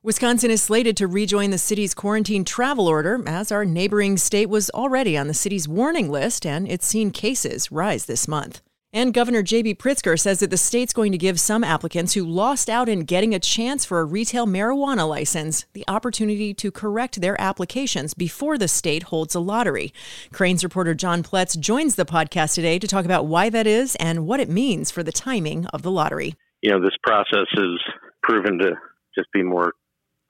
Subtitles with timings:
[0.00, 4.70] Wisconsin is slated to rejoin the city's quarantine travel order as our neighboring state was
[4.70, 8.62] already on the city's warning list and it's seen cases rise this month.
[8.92, 9.74] And Governor J.B.
[9.74, 13.34] Pritzker says that the state's going to give some applicants who lost out in getting
[13.34, 18.68] a chance for a retail marijuana license the opportunity to correct their applications before the
[18.68, 19.92] state holds a lottery.
[20.32, 24.28] Crain's reporter John Pletz joins the podcast today to talk about why that is and
[24.28, 26.36] what it means for the timing of the lottery.
[26.62, 27.80] You know, this process has
[28.22, 28.70] proven to
[29.16, 29.72] just be more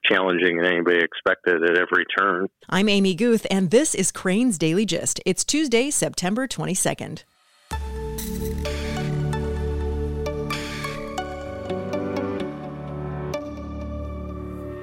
[0.05, 2.47] challenging than anybody expected at every turn.
[2.69, 5.19] I'm Amy Guth, and this is Crain's Daily Gist.
[5.25, 7.23] It's Tuesday, September 22nd.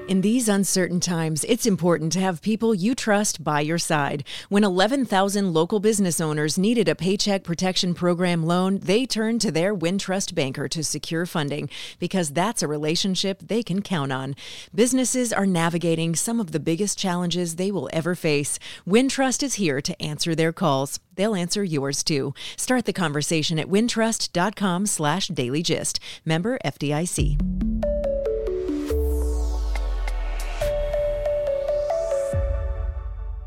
[0.07, 4.23] In these uncertain times, it's important to have people you trust by your side.
[4.47, 9.75] When 11,000 local business owners needed a Paycheck Protection Program loan, they turned to their
[9.75, 14.37] Wintrust banker to secure funding because that's a relationship they can count on.
[14.73, 18.59] Businesses are navigating some of the biggest challenges they will ever face.
[18.87, 21.01] Wintrust is here to answer their calls.
[21.15, 22.33] They'll answer yours too.
[22.55, 25.99] Start the conversation at wintrust.com slash dailygist.
[26.23, 28.06] Member FDIC.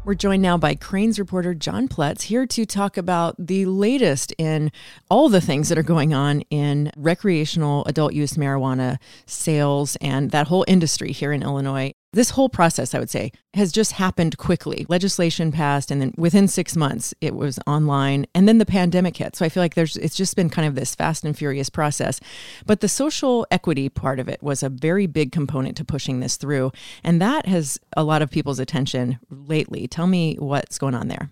[0.03, 4.73] We're joined now by Crain's reporter John Pletz here to talk about the latest in
[5.11, 10.49] all the things that are going on in recreational adult use marijuana sales and that
[10.49, 11.93] whole industry here in Illinois.
[12.13, 14.85] This whole process, I would say, has just happened quickly.
[14.89, 19.37] Legislation passed, and then within six months, it was online, and then the pandemic hit.
[19.37, 22.19] So I feel like there's it's just been kind of this fast and furious process.
[22.67, 26.37] But the social equity part of it was a very big component to pushing this
[26.37, 26.73] through,
[27.05, 29.87] and that has a lot of people's attention lately.
[29.87, 31.31] Tell me what's going on there.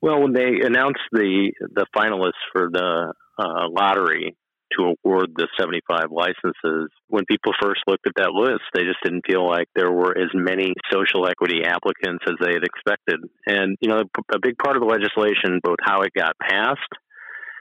[0.00, 4.36] Well, when they announced the the finalists for the uh, lottery,
[4.76, 6.90] to award the 75 licenses.
[7.08, 10.30] When people first looked at that list, they just didn't feel like there were as
[10.34, 13.20] many social equity applicants as they had expected.
[13.46, 16.92] And, you know, a big part of the legislation, both how it got passed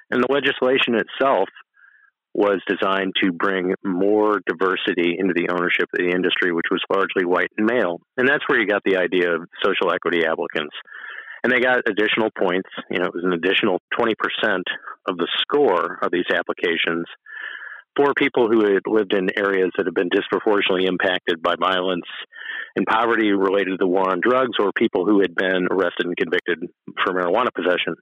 [0.09, 1.49] and the legislation itself,
[2.33, 7.23] was designed to bring more diversity into the ownership of the industry, which was largely
[7.23, 8.01] white and male.
[8.17, 10.75] And that's where you got the idea of social equity applicants
[11.45, 12.69] and they got additional points.
[12.89, 14.17] You know, it was an additional 20%
[15.07, 17.05] of the score of these applications
[17.95, 22.05] for people who had lived in areas that have been disproportionately impacted by violence
[22.75, 26.17] and poverty related to the war on drugs or people who had been arrested and
[26.17, 26.59] convicted
[27.03, 27.95] for marijuana possession.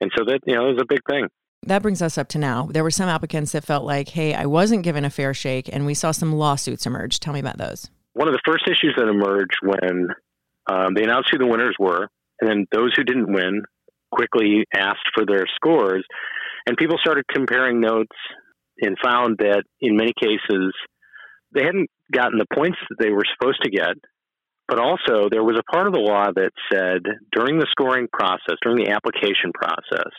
[0.00, 1.28] And so that, you know, it was a big thing.
[1.64, 2.68] That brings us up to now.
[2.70, 5.86] There were some applicants that felt like, hey, I wasn't given a fair shake, and
[5.86, 7.20] we saw some lawsuits emerge.
[7.20, 7.88] Tell me about those.
[8.14, 10.08] One of the first issues that emerged when
[10.66, 12.08] um, they announced who the winners were
[12.40, 13.62] and then those who didn't win
[14.12, 16.04] quickly asked for their scores.
[16.66, 18.16] And people started comparing notes
[18.80, 20.72] and found that in many cases
[21.54, 23.96] they hadn't gotten the points that they were supposed to get.
[24.68, 27.02] But also, there was a part of the law that said
[27.32, 30.12] during the scoring process, during the application process,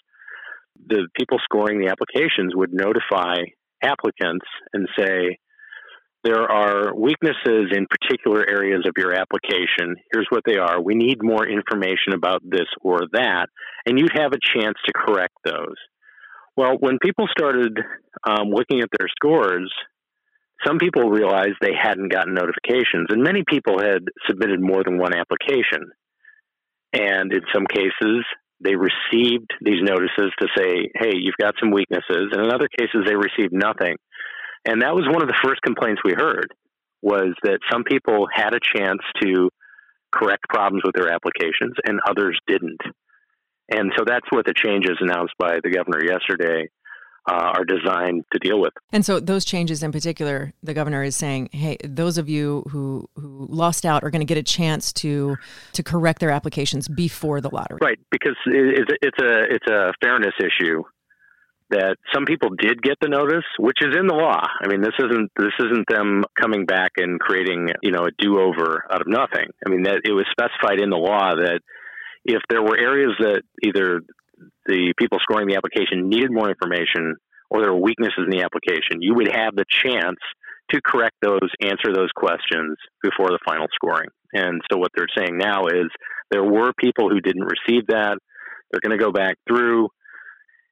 [0.86, 3.36] the people scoring the applications would notify
[3.82, 5.38] applicants and say,
[6.23, 9.95] there are weaknesses in particular areas of your application.
[10.11, 10.81] Here's what they are.
[10.81, 13.47] We need more information about this or that,
[13.85, 15.75] and you'd have a chance to correct those.
[16.56, 17.78] Well, when people started
[18.25, 19.72] um, looking at their scores,
[20.66, 25.13] some people realized they hadn't gotten notifications, and many people had submitted more than one
[25.13, 25.91] application.
[26.94, 28.23] And in some cases,
[28.63, 32.31] they received these notices to say, hey, you've got some weaknesses.
[32.31, 33.97] And in other cases, they received nothing.
[34.66, 36.53] And that was one of the first complaints we heard
[37.01, 39.50] was that some people had a chance to
[40.12, 42.79] correct problems with their applications and others didn't.
[43.69, 46.69] And so that's what the changes announced by the governor yesterday
[47.29, 48.73] uh, are designed to deal with.
[48.91, 53.09] And so those changes in particular, the governor is saying, hey, those of you who
[53.16, 55.38] who lost out are going to get a chance to
[55.72, 57.79] to correct their applications before the lottery.
[57.81, 60.84] Right, because it's a, it's a it's a fairness issue
[61.73, 64.45] that some people did get the notice, which is in the law.
[64.61, 68.39] I mean, this isn't this isn't them coming back and creating you know a do
[68.39, 69.49] over out of nothing.
[69.66, 71.59] I mean, that it was specified in the law that
[72.25, 74.02] if there were areas that either
[74.66, 77.17] the people scoring the application needed more information
[77.49, 80.19] or there were weaknesses in the application, you would have the chance
[80.72, 84.09] to correct those, answer those questions before the final scoring.
[84.34, 85.90] And so what they're saying now is
[86.31, 88.17] there were people who didn't receive that.
[88.72, 89.90] They're going to go back through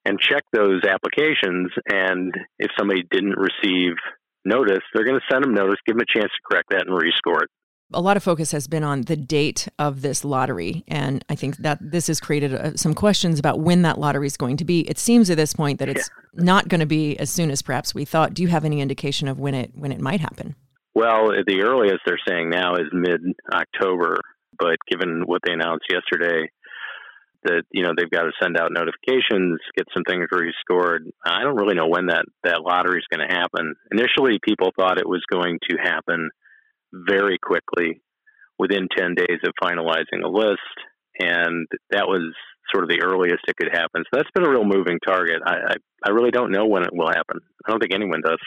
[0.06, 1.72] and check those applications.
[1.88, 3.94] And if somebody didn't receive
[4.46, 6.92] notice, they're going to send them notice, give them a chance to correct that and
[6.92, 7.50] rescore it.
[7.94, 10.86] A lot of focus has been on the date of this lottery.
[10.88, 14.38] And I think that this has created uh, some questions about when that lottery is
[14.38, 14.82] going to be.
[14.90, 16.44] It seems at this point that it's yeah.
[16.44, 18.34] not going to be as soon as perhaps we thought.
[18.34, 20.56] Do you have any indication of when it when it might happen?
[20.94, 23.22] Well, the earliest they're saying now is mid
[23.54, 24.18] October,
[24.58, 26.50] but given what they announced yesterday,
[27.44, 31.10] that you know they've got to send out notifications, get some things rescored.
[31.26, 33.76] I don't really know when that that lottery is going to happen.
[33.92, 36.30] Initially, people thought it was going to happen
[36.94, 38.02] very quickly,
[38.60, 40.76] within ten days of finalizing a list,
[41.20, 42.34] and that was
[42.72, 44.04] sort of the earliest it could happen.
[44.06, 45.42] So that's been a real moving target.
[45.46, 45.76] I I,
[46.08, 47.40] I really don't know when it will happen.
[47.66, 48.40] I don't think anyone does.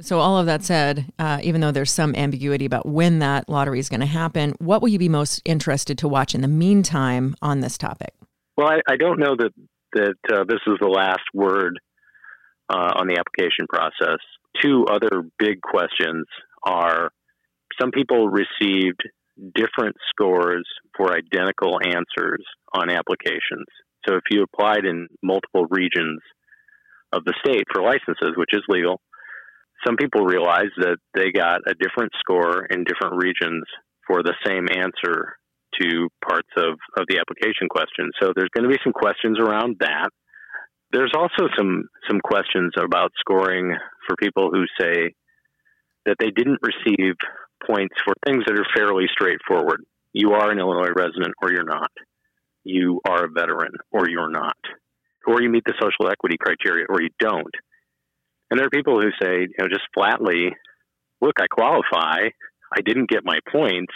[0.00, 3.78] So, all of that said, uh, even though there's some ambiguity about when that lottery
[3.78, 7.34] is going to happen, what will you be most interested to watch in the meantime
[7.42, 8.14] on this topic?
[8.56, 9.52] Well, I, I don't know that
[9.94, 11.78] that uh, this is the last word
[12.70, 14.18] uh, on the application process.
[14.62, 16.24] Two other big questions
[16.64, 17.10] are:
[17.78, 19.02] some people received
[19.54, 20.66] different scores
[20.96, 23.66] for identical answers on applications.
[24.08, 26.20] So, if you applied in multiple regions
[27.12, 29.02] of the state for licenses, which is legal
[29.86, 33.64] some people realize that they got a different score in different regions
[34.06, 35.36] for the same answer
[35.80, 38.10] to parts of, of the application question.
[38.20, 40.10] So there's going to be some questions around that.
[40.92, 43.74] There's also some some questions about scoring
[44.06, 45.14] for people who say
[46.04, 47.14] that they didn't receive
[47.66, 49.80] points for things that are fairly straightforward.
[50.12, 51.90] You are an Illinois resident or you're not.
[52.64, 54.58] You are a veteran or you're not.
[55.26, 57.54] Or you meet the social equity criteria or you don't.
[58.52, 60.50] And there are people who say, you know, just flatly,
[61.22, 62.28] look, I qualify.
[62.70, 63.94] I didn't get my points.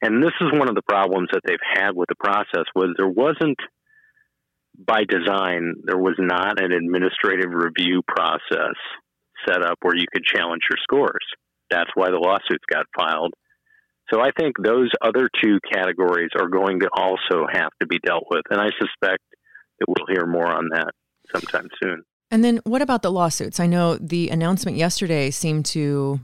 [0.00, 3.06] And this is one of the problems that they've had with the process was there
[3.06, 3.58] wasn't
[4.78, 8.80] by design, there was not an administrative review process
[9.46, 11.26] set up where you could challenge your scores.
[11.70, 13.34] That's why the lawsuits got filed.
[14.10, 18.24] So I think those other two categories are going to also have to be dealt
[18.30, 18.44] with.
[18.48, 19.22] And I suspect
[19.80, 20.92] that we'll hear more on that
[21.30, 22.04] sometime soon.
[22.32, 23.60] And then what about the lawsuits?
[23.60, 26.18] I know the announcement yesterday seemed to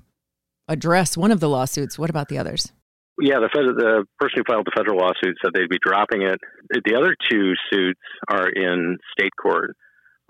[0.66, 1.98] address one of the lawsuits.
[1.98, 2.72] What about the others?
[3.20, 6.40] Yeah, the, fed- the person who filed the federal lawsuit said they'd be dropping it.
[6.70, 9.76] The other two suits are in state court.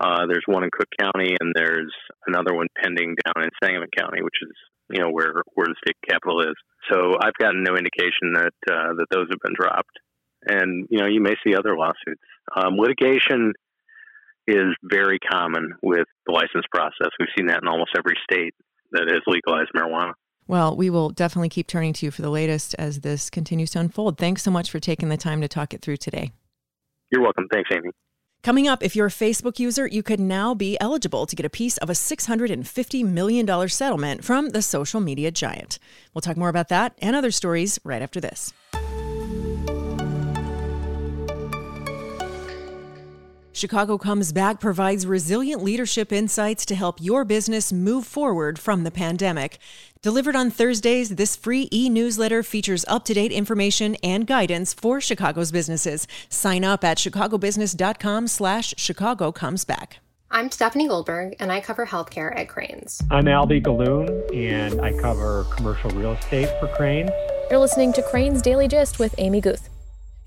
[0.01, 1.93] Uh, there's one in Cook County, and there's
[2.27, 4.51] another one pending down in Sangamon County, which is
[4.89, 6.55] you know where where the state capital is.
[6.91, 9.95] So I've gotten no indication that uh, that those have been dropped.
[10.47, 12.23] And you know you may see other lawsuits.
[12.55, 13.53] Um, litigation
[14.49, 17.09] is very common with the license process.
[17.19, 18.53] We've seen that in almost every state
[18.91, 20.13] that has legalized marijuana.
[20.47, 23.79] Well, we will definitely keep turning to you for the latest as this continues to
[23.79, 24.17] unfold.
[24.17, 26.31] Thanks so much for taking the time to talk it through today.
[27.11, 27.47] You're welcome.
[27.51, 27.91] Thanks, Amy.
[28.41, 31.49] Coming up, if you're a Facebook user, you could now be eligible to get a
[31.49, 35.77] piece of a $650 million settlement from the social media giant.
[36.13, 38.53] We'll talk more about that and other stories right after this.
[43.59, 48.89] Chicago Comes Back provides resilient leadership insights to help your business move forward from the
[48.89, 49.57] pandemic.
[50.01, 55.01] Delivered on Thursdays, this free e newsletter features up to date information and guidance for
[55.01, 56.07] Chicago's businesses.
[56.29, 59.97] Sign up at chicagobusiness.com slash Chicago Comes Back.
[60.31, 63.03] I'm Stephanie Goldberg, and I cover healthcare at Crain's.
[63.11, 67.11] I'm Alby Gallun, and I cover commercial real estate for Crain's.
[67.49, 69.68] You're listening to Crain's Daily Gist with Amy Guth.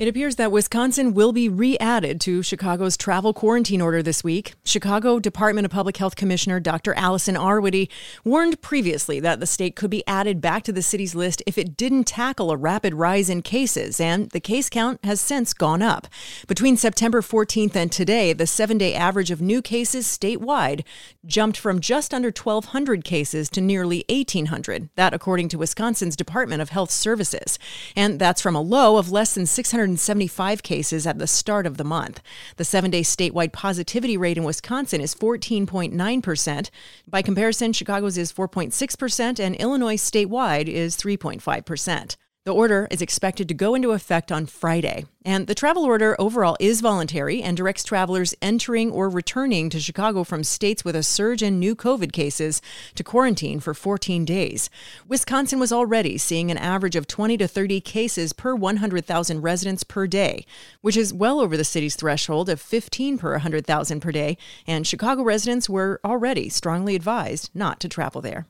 [0.03, 4.55] It appears that Wisconsin will be re added to Chicago's travel quarantine order this week.
[4.65, 6.93] Chicago Department of Public Health Commissioner Dr.
[6.95, 7.89] Allison Arwady
[8.25, 11.77] warned previously that the state could be added back to the city's list if it
[11.77, 16.09] didn't tackle a rapid rise in cases, and the case count has since gone up.
[16.49, 20.83] Between September 14th and today, the seven day average of new cases statewide
[21.27, 24.91] jumped from just under 1,200 cases to nearly 1,800.
[24.97, 27.57] That, according to Wisconsin's Department of Health Services.
[27.95, 29.92] And that's from a low of less than 600.
[29.93, 32.23] 175 cases at the start of the month.
[32.57, 36.71] The seven day statewide positivity rate in Wisconsin is 14.9%.
[37.07, 42.17] By comparison, Chicago's is 4.6%, and Illinois statewide is 3.5%.
[42.45, 45.05] The order is expected to go into effect on Friday.
[45.25, 50.25] And the travel order overall is voluntary and directs travelers entering or returning to Chicago
[50.25, 52.61] from states with a surge in new COVID cases
[52.97, 54.71] to quarantine for 14 days.
[55.07, 60.09] Wisconsin was already seeing an average of 20 to 30 cases per 100,000 residents per
[60.09, 60.45] day,
[60.81, 65.23] which is well over the city's threshold of 15 per 100,000 per day, and Chicago
[65.23, 68.49] residents were already strongly advised not to travel there.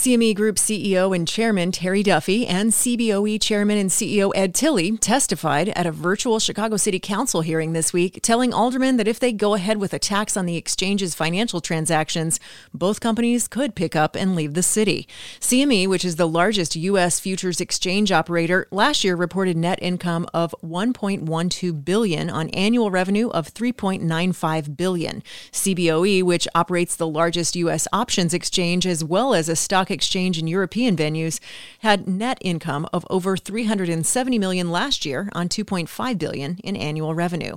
[0.00, 5.68] CME Group CEO and Chairman Terry Duffy and CBOE Chairman and CEO Ed Tilly testified
[5.68, 9.52] at a virtual Chicago City Council hearing this week, telling aldermen that if they go
[9.52, 12.40] ahead with a tax on the exchange's financial transactions,
[12.72, 15.06] both companies could pick up and leave the city.
[15.38, 17.20] CME, which is the largest U.S.
[17.20, 23.52] futures exchange operator, last year reported net income of 1.12 billion on annual revenue of
[23.52, 25.22] 3.95 billion.
[25.52, 27.86] CBOE, which operates the largest U.S.
[27.92, 31.40] options exchange as well as a stock exchange and European venues
[31.80, 37.56] had net income of over 370 million last year on 2.5 billion in annual revenue.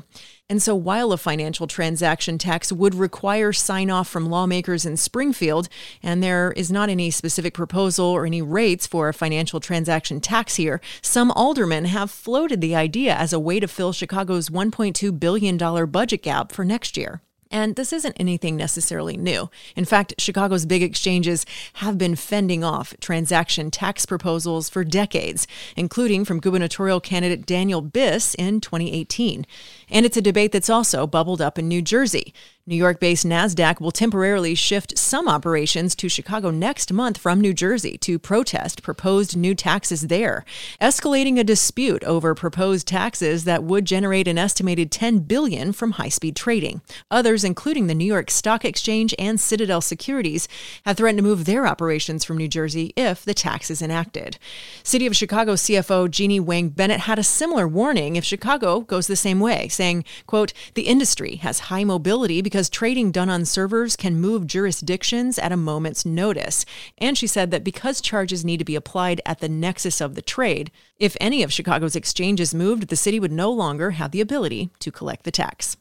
[0.49, 5.69] And so, while a financial transaction tax would require sign off from lawmakers in Springfield,
[6.03, 10.55] and there is not any specific proposal or any rates for a financial transaction tax
[10.55, 15.57] here, some aldermen have floated the idea as a way to fill Chicago's $1.2 billion
[15.89, 17.21] budget gap for next year.
[17.53, 19.47] And this isn't anything necessarily new.
[19.75, 25.45] In fact, Chicago's big exchanges have been fending off transaction tax proposals for decades,
[25.77, 29.45] including from gubernatorial candidate Daniel Biss in 2018.
[29.91, 32.33] And it's a debate that's also bubbled up in New Jersey.
[32.65, 37.53] New York based NASDAQ will temporarily shift some operations to Chicago next month from New
[37.53, 40.45] Jersey to protest proposed new taxes there,
[40.79, 46.37] escalating a dispute over proposed taxes that would generate an estimated 10 billion from high-speed
[46.37, 46.79] trading.
[47.11, 50.47] Others, including the New York Stock Exchange and Citadel Securities,
[50.85, 54.37] have threatened to move their operations from New Jersey if the tax is enacted.
[54.83, 59.17] City of Chicago CFO Jennie Huang Bennett had a similar warning if Chicago goes the
[59.17, 64.21] same way, saying, quote, "The industry has high mobility because trading done on servers can
[64.21, 66.67] move jurisdictions at a moment's notice.
[66.99, 70.21] And she said that because charges need to be applied at the nexus of the
[70.21, 70.69] trade,
[70.99, 74.91] if any of Chicago's exchanges moved, the city would no longer have the ability to
[74.91, 75.77] collect the tax.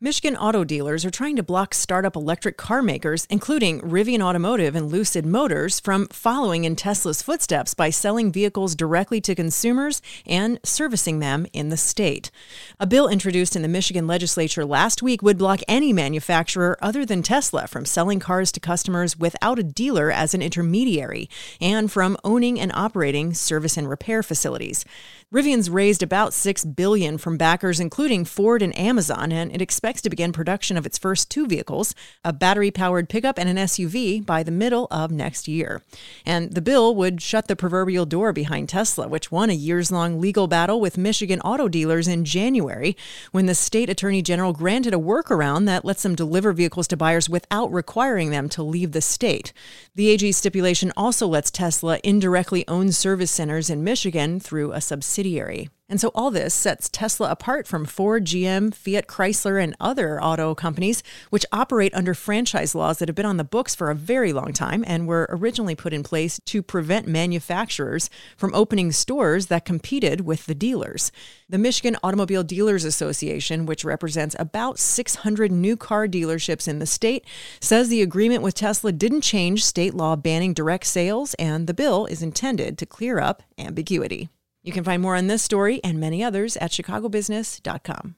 [0.00, 4.92] Michigan auto dealers are trying to block startup electric car makers, including Rivian Automotive and
[4.92, 11.18] Lucid Motors, from following in Tesla's footsteps by selling vehicles directly to consumers and servicing
[11.18, 12.30] them in the state.
[12.78, 17.20] A bill introduced in the Michigan legislature last week would block any manufacturer other than
[17.20, 21.28] Tesla from selling cars to customers without a dealer as an intermediary
[21.60, 24.84] and from owning and operating service and repair facilities.
[25.30, 30.08] Rivian's raised about 6 billion from backers including Ford and Amazon and it expects to
[30.08, 31.94] begin production of its first two vehicles,
[32.24, 35.82] a battery-powered pickup and an SUV by the middle of next year.
[36.24, 40.46] And the bill would shut the proverbial door behind Tesla, which won a years-long legal
[40.46, 42.96] battle with Michigan auto dealers in January
[43.30, 47.28] when the state attorney general granted a workaround that lets them deliver vehicles to buyers
[47.28, 49.52] without requiring them to leave the state.
[49.94, 55.17] The AG stipulation also lets Tesla indirectly own service centers in Michigan through a subsidiary
[55.18, 55.68] subsidiary.
[55.90, 60.54] And so all this sets Tesla apart from Ford, GM, Fiat Chrysler, and other auto
[60.54, 64.32] companies, which operate under franchise laws that have been on the books for a very
[64.32, 69.64] long time and were originally put in place to prevent manufacturers from opening stores that
[69.64, 71.10] competed with the dealers.
[71.48, 77.24] The Michigan Automobile Dealers Association, which represents about 600 new car dealerships in the state,
[77.60, 82.04] says the agreement with Tesla didn't change state law banning direct sales, and the bill
[82.06, 84.28] is intended to clear up ambiguity.
[84.68, 88.16] You can find more on this story and many others at chicagobusiness.com.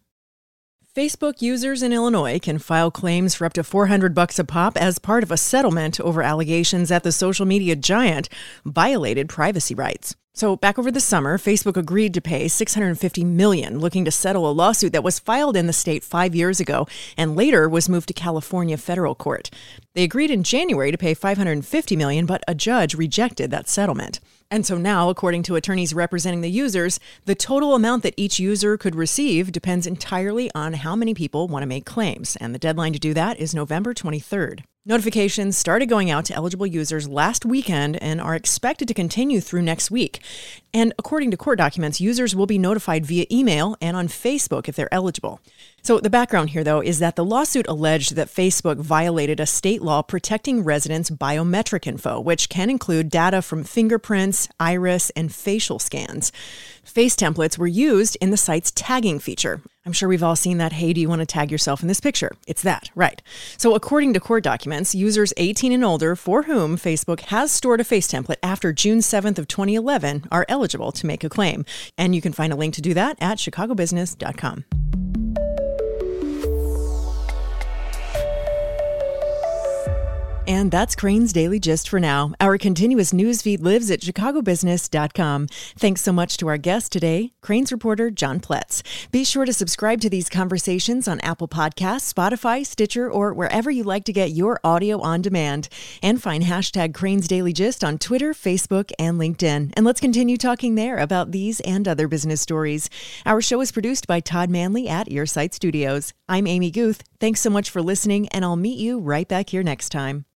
[0.92, 4.98] Facebook users in Illinois can file claims for up to 400 bucks a pop as
[4.98, 8.28] part of a settlement over allegations that the social media giant
[8.64, 10.16] violated privacy rights.
[10.34, 14.50] So back over the summer, Facebook agreed to pay 650 million looking to settle a
[14.50, 18.14] lawsuit that was filed in the state 5 years ago and later was moved to
[18.14, 19.50] California federal court.
[19.94, 24.18] They agreed in January to pay 550 million, but a judge rejected that settlement.
[24.50, 28.76] And so now, according to attorneys representing the users, the total amount that each user
[28.76, 32.34] could receive depends entirely on how many people want to make claims.
[32.36, 34.64] And the deadline to do that is November 23rd.
[34.86, 39.62] Notifications started going out to eligible users last weekend and are expected to continue through
[39.62, 40.20] next week.
[40.72, 44.76] And according to court documents, users will be notified via email and on Facebook if
[44.76, 45.40] they're eligible.
[45.82, 49.80] So, the background here, though, is that the lawsuit alleged that Facebook violated a state
[49.80, 56.32] law protecting residents' biometric info, which can include data from fingerprints, iris, and facial scans.
[56.84, 59.62] Face templates were used in the site's tagging feature.
[59.86, 60.72] I'm sure we've all seen that.
[60.72, 62.32] Hey, do you want to tag yourself in this picture?
[62.46, 63.22] It's that, right.
[63.56, 67.84] So, according to court documents, users 18 and older for whom Facebook has stored a
[67.84, 71.64] face template after June 7th of 2011 are eligible to make a claim.
[71.96, 74.64] And you can find a link to do that at chicagobusiness.com.
[80.50, 82.32] And that's Crain's Daily Gist for now.
[82.40, 85.46] Our continuous news feed lives at chicagobusiness.com.
[85.76, 88.82] Thanks so much to our guest today, Crain's reporter John Pletz.
[89.12, 93.84] Be sure to subscribe to these conversations on Apple Podcasts, Spotify, Stitcher, or wherever you
[93.84, 95.68] like to get your audio on demand.
[96.02, 99.72] And find hashtag Crain's Daily Gist on Twitter, Facebook, and LinkedIn.
[99.74, 102.90] And let's continue talking there about these and other business stories.
[103.24, 106.12] Our show is produced by Todd Manley at Earsight Studios.
[106.28, 107.04] I'm Amy Guth.
[107.20, 110.24] Thanks so much for listening, and I'll meet you right back here next time.